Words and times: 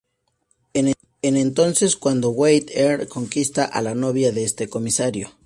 Es 0.73 0.95
entonces 1.21 1.95
cuando 1.95 2.31
Wyatt 2.31 2.71
Earp 2.71 3.07
conquista 3.07 3.65
a 3.65 3.83
la 3.83 3.93
novia 3.93 4.31
de 4.31 4.43
este 4.45 4.67
comisario. 4.67 5.29